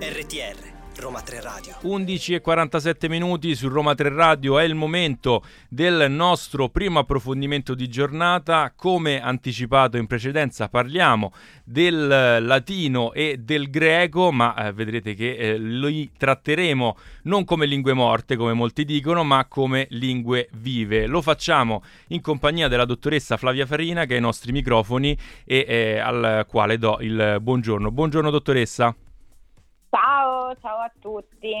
[0.00, 1.76] RTR Roma 3 Radio.
[1.82, 7.74] 11 e 47 minuti su Roma 3 Radio è il momento del nostro primo approfondimento
[7.74, 8.72] di giornata.
[8.74, 11.32] Come anticipato in precedenza parliamo
[11.64, 12.06] del
[12.40, 18.36] latino e del greco, ma eh, vedrete che eh, li tratteremo non come lingue morte,
[18.36, 21.06] come molti dicono, ma come lingue vive.
[21.06, 25.98] Lo facciamo in compagnia della dottoressa Flavia Farina che è ai nostri microfoni e eh,
[25.98, 27.90] al quale do il buongiorno.
[27.90, 28.94] Buongiorno dottoressa.
[29.90, 31.52] Ciao, ciao a tutti.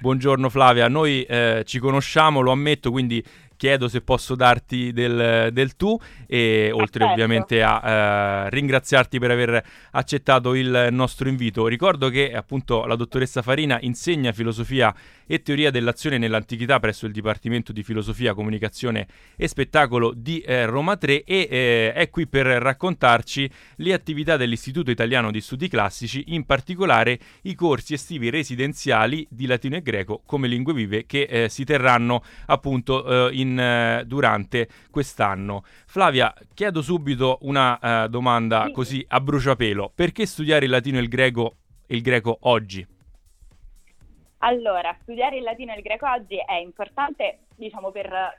[0.00, 3.22] Buongiorno Flavia, noi eh, ci conosciamo, lo ammetto, quindi
[3.60, 5.94] chiedo se posso darti del, del tu
[6.26, 11.66] e oltre ovviamente a eh, ringraziarti per aver accettato il nostro invito.
[11.66, 14.94] Ricordo che appunto la dottoressa Farina insegna filosofia
[15.26, 19.06] e teoria dell'azione nell'antichità presso il Dipartimento di Filosofia, Comunicazione
[19.36, 24.90] e Spettacolo di eh, Roma 3 e eh, è qui per raccontarci le attività dell'Istituto
[24.90, 28.69] Italiano di Studi Classici, in particolare i corsi estivi residenziali
[29.28, 34.04] di latino e greco come lingue vive che eh, si terranno appunto eh, in, eh,
[34.06, 35.62] durante quest'anno.
[35.86, 38.72] Flavia, chiedo subito una eh, domanda Sì.
[38.72, 39.92] così a bruciapelo.
[39.94, 42.86] Perché studiare il latino e il greco, il greco oggi?
[44.42, 48.38] Allora, studiare il latino e il greco oggi è importante, diciamo, per,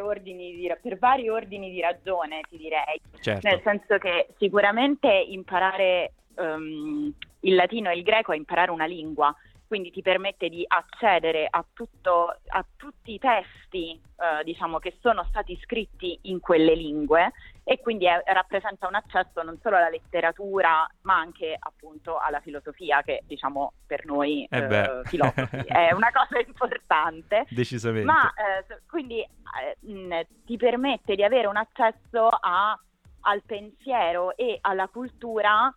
[0.00, 2.98] ordini di, per vari ordini di ragione, ti direi.
[3.20, 3.46] Certo.
[3.46, 9.34] Nel senso che sicuramente imparare ehm, il latino e il greco è imparare una lingua,
[9.74, 15.24] quindi ti permette di accedere a, tutto, a tutti i testi, eh, diciamo, che sono
[15.30, 17.32] stati scritti in quelle lingue
[17.64, 23.02] e quindi è- rappresenta un accesso non solo alla letteratura, ma anche appunto alla filosofia,
[23.02, 27.44] che diciamo per noi Eh eh, filosofi è una cosa importante.
[27.48, 28.06] Decisamente.
[28.06, 32.78] Ma eh, quindi eh, mh, ti permette di avere un accesso a-
[33.22, 35.74] al pensiero e alla cultura,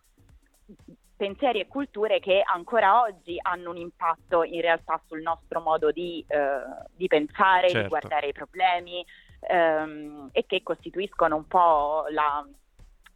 [1.18, 6.24] pensieri e culture che ancora oggi hanno un impatto in realtà sul nostro modo di,
[6.28, 7.82] eh, di pensare, Certo.
[7.82, 9.04] di guardare i problemi
[9.40, 12.46] ehm, e che costituiscono un po' la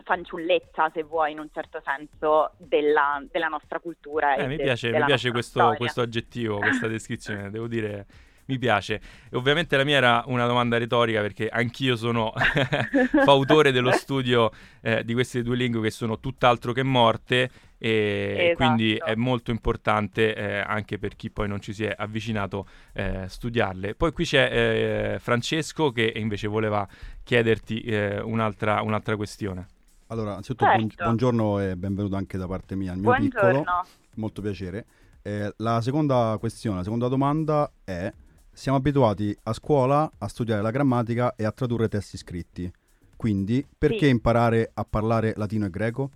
[0.03, 4.35] fanciullezza, se vuoi, in un certo senso, della, della nostra cultura.
[4.35, 8.07] Eh, mi de- piace, mi piace questo, questo aggettivo, questa descrizione, devo dire,
[8.47, 9.01] mi piace.
[9.31, 12.33] E ovviamente la mia era una domanda retorica perché anch'io sono
[13.25, 14.51] fautore dello studio
[14.81, 17.51] eh, di queste due lingue che sono tutt'altro che morte
[17.85, 18.55] e Esatto.
[18.57, 23.25] quindi è molto importante eh, anche per chi poi non ci si è avvicinato eh,
[23.27, 23.97] studiarle.
[23.97, 26.87] Poi qui c'è eh, Francesco che invece voleva
[27.25, 29.67] chiederti eh, un'altra, un'altra questione.
[30.07, 31.03] Allora, anzitutto Certo.
[31.03, 33.51] buongiorno e benvenuto anche da parte mia al mio piccolo.
[33.51, 33.83] Buongiorno.
[34.15, 34.85] Molto piacere.
[35.23, 38.13] Eh, la seconda questione, la seconda domanda è:
[38.53, 42.71] siamo abituati a scuola a studiare la grammatica e a tradurre testi scritti.
[43.17, 44.09] Quindi, perché Sì.
[44.09, 46.11] imparare a parlare latino e greco?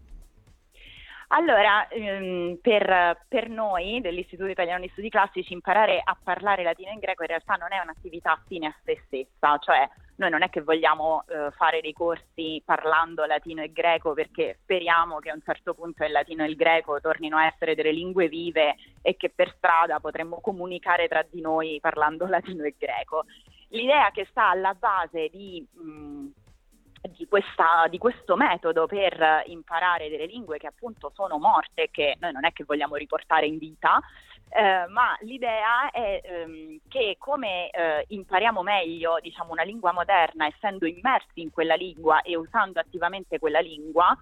[1.29, 6.99] Allora, ehm, per, per noi dell'Istituto Italiano di Studi Classici imparare a parlare latino e
[6.99, 10.63] greco in realtà non è un'attività fine a se stessa, cioè noi non è che
[10.63, 15.75] vogliamo eh, fare dei corsi parlando latino e greco perché speriamo che a un certo
[15.75, 19.53] punto il latino e il greco tornino a essere delle lingue vive e che per
[19.57, 23.25] strada potremmo comunicare tra di noi parlando latino e greco.
[23.71, 25.67] L'idea che sta alla base di...
[25.73, 26.45] mh,
[27.07, 32.33] di, questa- di questo metodo per imparare delle lingue che appunto sono morte che noi
[32.33, 34.01] non è che vogliamo riportare in vita,
[34.49, 40.87] eh, ma l'idea è ehm, che come eh, impariamo meglio diciamo, una lingua moderna essendo
[40.87, 44.17] immersi in quella lingua e usando attivamente quella lingua,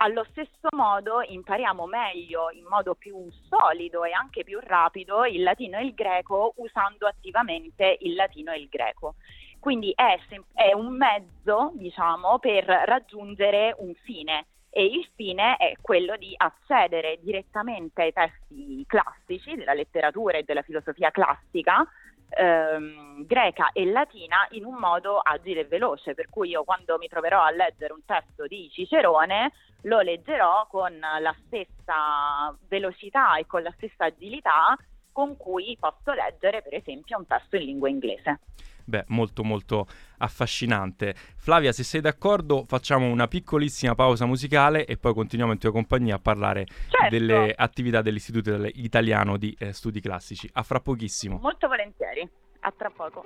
[0.00, 5.78] allo stesso modo impariamo meglio, in modo più solido e anche più rapido il latino
[5.78, 9.14] e il greco usando attivamente il latino e il greco.
[9.60, 14.46] Quindi è, sem- è un mezzo, diciamo, per raggiungere un fine.
[14.70, 20.62] E il fine è quello di accedere direttamente ai testi classici della letteratura e della
[20.62, 21.86] filosofia classica
[22.30, 27.08] ehm, greca e latina in un modo agile e veloce, per cui io quando mi
[27.08, 29.52] troverò a leggere un testo di Cicerone
[29.82, 34.76] lo leggerò con la stessa velocità e con la stessa agilità
[35.18, 38.38] con cui posso leggere per esempio un testo in lingua inglese.
[38.84, 39.88] Beh, molto molto
[40.18, 41.12] affascinante.
[41.36, 46.14] Flavia, se sei d'accordo, facciamo una piccolissima pausa musicale e poi continuiamo in tua compagnia
[46.14, 47.08] a parlare Certo.
[47.08, 50.48] delle attività dell'Istituto Italiano di eh, Studi Classici.
[50.52, 51.40] A fra pochissimo.
[51.42, 52.26] Molto volentieri,
[52.60, 53.24] a tra poco.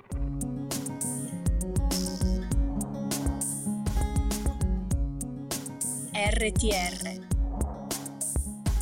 [6.11, 7.27] RTR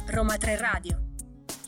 [0.08, 1.11] Roma 3 Radio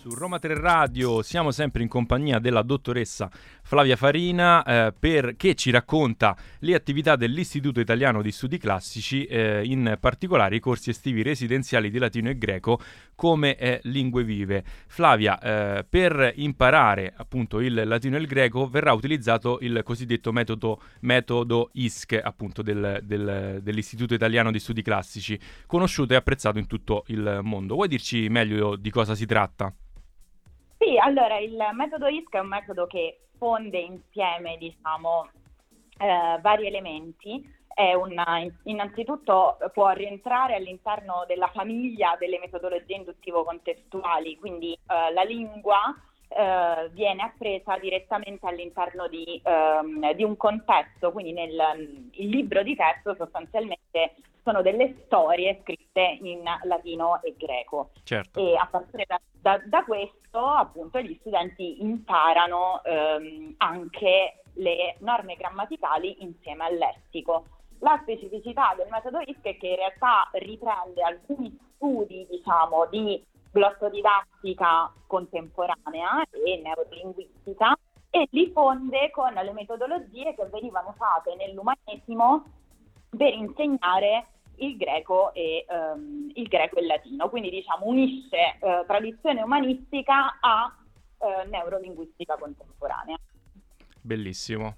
[0.06, 5.56] Su Roma 3 Radio siamo sempre in compagnia della dottoressa Flavia Farina eh, per, che
[5.56, 11.22] ci racconta le attività dell'Istituto Italiano di Studi Classici, eh, in particolare i corsi estivi
[11.22, 12.82] residenziali di latino e greco
[13.16, 14.66] come eh, lingue vive.
[14.88, 20.82] Flavia, eh, per imparare appunto il latino e il greco verrà utilizzato il cosiddetto metodo,
[21.00, 27.06] metodo ISC appunto del, del, dell'Istituto Italiano di Studi Classici, conosciuto e apprezzato in tutto
[27.08, 27.76] il mondo.
[27.76, 29.74] Vuoi dirci meglio di cosa si tratta?
[30.94, 35.28] Sì, allora il metodo ISC è un metodo che fonde insieme, diciamo,
[35.98, 37.62] eh, vari elementi.
[37.76, 45.80] Una, innanzitutto può rientrare all'interno della famiglia delle metodologie induttivo-contestuali, quindi eh, la lingua
[46.28, 52.76] eh, viene appresa direttamente all'interno di, ehm, di, un contesto, quindi nel il libro di
[52.76, 57.90] testo sostanzialmente sono delle storie scritte in latino e greco.
[58.04, 58.40] Certo.
[58.40, 65.36] E a partire da, da, da questo, appunto, gli studenti imparano ehm, anche le norme
[65.36, 67.48] grammaticali insieme al lessico.
[67.80, 74.94] La specificità del metodo ISC è che in realtà riprende alcuni studi, diciamo, di glossodidattica
[75.08, 77.78] contemporanea e neurolinguistica
[78.10, 82.46] e li fonde con le metodologie che venivano usate nell'umanesimo
[83.10, 88.86] per insegnare il greco e, um, il, greco e il latino, quindi diciamo unisce uh,
[88.86, 90.76] tradizione umanistica a
[91.18, 93.18] uh, neurolinguistica contemporanea.
[94.02, 94.76] Bellissimo,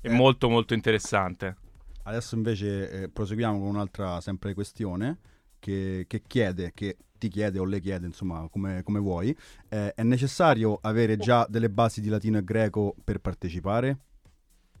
[0.00, 0.10] è eh.
[0.10, 1.56] molto molto interessante.
[2.04, 5.18] Adesso invece eh, proseguiamo con un'altra sempre questione
[5.60, 9.36] che, che, chiede, che ti chiede o le chiede, insomma, come, come vuoi,
[9.68, 13.98] eh, è necessario avere già delle basi di latino e greco per partecipare?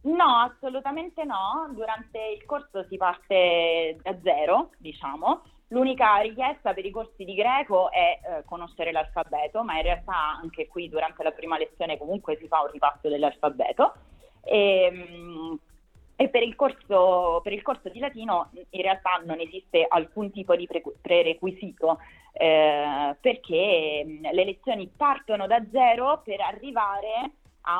[0.02, 1.70] No, assolutamente no.
[1.72, 5.42] Durante il corso si parte da zero, diciamo.
[5.68, 10.66] L'unica richiesta per i corsi di greco è eh, conoscere l'alfabeto, ma in realtà anche
[10.66, 13.94] qui durante la prima lezione comunque si fa un ripasso dell'alfabeto.
[14.42, 15.58] E, ehm,
[16.16, 20.54] e per il, corso, per il corso di latino in realtà non esiste alcun tipo
[20.54, 21.98] di pre- prerequisito
[22.32, 27.32] eh, perché mm, le lezioni partono da zero per arrivare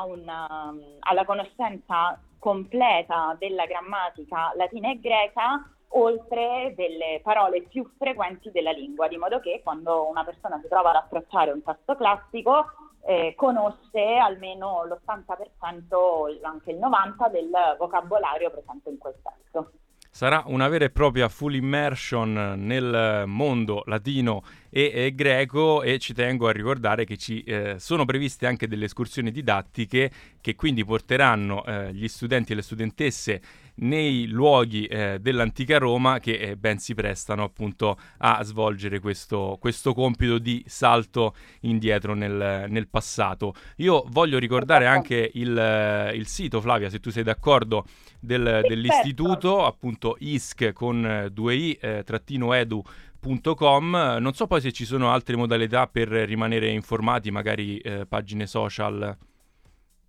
[0.07, 5.65] una, um, alla conoscenza completa della grammatica latina e greca
[5.95, 10.91] oltre delle parole più frequenti della lingua, di modo che quando una persona si trova
[10.91, 12.67] ad approcciare un testo classico
[13.05, 19.73] eh, conosce almeno l'80%, anche il 90% del vocabolario presente in quel testo.
[20.15, 26.13] Sarà una vera e propria full immersion nel mondo latino e, e greco e ci
[26.13, 30.11] tengo a ricordare che ci eh, sono previste anche delle escursioni didattiche
[30.43, 33.41] che quindi porteranno eh, gli studenti e le studentesse
[33.77, 39.95] nei luoghi eh, dell'antica Roma che eh, ben si prestano appunto a svolgere questo, questo
[39.95, 43.55] compito di salto indietro nel, nel, passato.
[43.77, 47.85] Io voglio ricordare anche il, eh, il sito, Flavia, se tu sei d'accordo,
[48.21, 52.83] del, dell'istituto, appunto ISC con 2i eh, trattino edu
[53.25, 59.17] Non so poi se ci sono altre modalità per rimanere informati, magari eh, pagine social.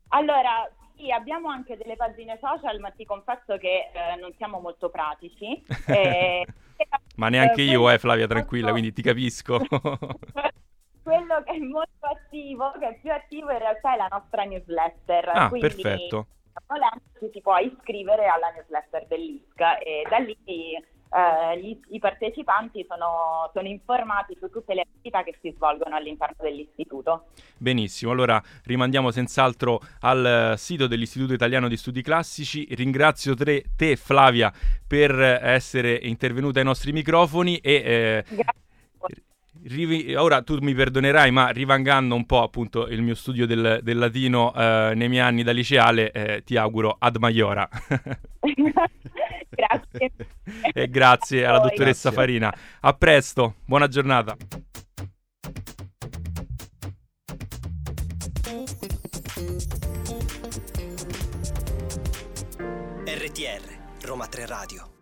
[0.09, 0.69] Allora,
[1.03, 5.61] sì, abbiamo anche delle pagine social, ma ti confesso che eh, non siamo molto pratici.
[5.93, 6.45] Eh,
[7.17, 8.79] ma neanche eh, io, eh, Flavia, tranquilla, molto...
[8.79, 9.59] quindi ti capisco.
[11.03, 15.29] quello che è molto attivo, che è più attivo in realtà è la nostra newsletter.
[15.33, 16.27] Ah, quindi, perfetto.
[16.67, 20.37] Volendo si può iscrivere alla newsletter dell'ISC e da lì
[21.13, 26.35] eh, gli, i partecipanti sono, sono, informati su tutte le attività che si svolgono all'interno
[26.39, 27.27] dell'istituto.
[27.57, 32.67] Benissimo, allora rimandiamo senz'altro al sito dell'Istituto Italiano di Studi Classici.
[32.71, 34.51] Ringrazio te, te Flavia
[34.87, 38.23] per essere intervenuta ai nostri microfoni e...
[38.25, 43.97] Eh, ora tu mi perdonerai, ma rivangando un po' appunto il mio studio del, del
[43.97, 47.69] latino eh, nei miei anni da liceale, eh, ti auguro ad maiora.
[49.55, 50.11] grazie.
[50.73, 52.11] e grazie alla dottoressa grazie.
[52.11, 52.53] Farina.
[52.81, 54.35] A presto, buona giornata.
[63.05, 64.92] RTR, Roma 3 Radio.